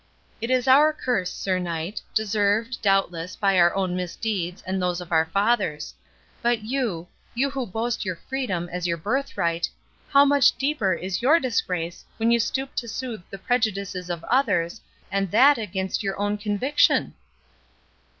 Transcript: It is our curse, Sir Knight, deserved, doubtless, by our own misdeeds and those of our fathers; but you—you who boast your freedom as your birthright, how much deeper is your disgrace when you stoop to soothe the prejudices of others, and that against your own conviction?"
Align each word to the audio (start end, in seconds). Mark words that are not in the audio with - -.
It 0.41 0.49
is 0.49 0.67
our 0.67 0.93
curse, 0.93 1.31
Sir 1.31 1.59
Knight, 1.59 2.01
deserved, 2.15 2.81
doubtless, 2.81 3.35
by 3.35 3.59
our 3.59 3.71
own 3.75 3.95
misdeeds 3.95 4.63
and 4.65 4.81
those 4.81 4.99
of 4.99 5.11
our 5.11 5.25
fathers; 5.25 5.93
but 6.41 6.63
you—you 6.63 7.49
who 7.51 7.67
boast 7.67 8.03
your 8.03 8.15
freedom 8.15 8.67
as 8.71 8.87
your 8.87 8.97
birthright, 8.97 9.69
how 10.09 10.25
much 10.25 10.57
deeper 10.57 10.91
is 10.93 11.21
your 11.21 11.39
disgrace 11.39 12.03
when 12.17 12.31
you 12.31 12.39
stoop 12.39 12.73
to 12.77 12.87
soothe 12.87 13.21
the 13.29 13.37
prejudices 13.37 14.09
of 14.09 14.23
others, 14.23 14.81
and 15.11 15.29
that 15.29 15.59
against 15.59 16.01
your 16.01 16.19
own 16.19 16.35
conviction?" 16.35 17.13